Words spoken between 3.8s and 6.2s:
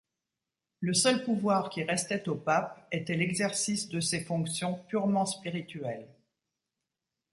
de ses fonctions purement spirituelles.